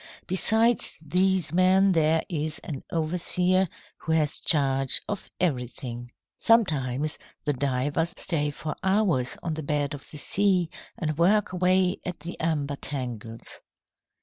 [0.25, 3.69] Besides these men there is an overseer
[3.99, 6.11] who has charge of everything.
[6.39, 11.99] "Sometimes the divers stay for hours on the bed of the sea, and work away
[12.03, 13.61] at the amber tangles."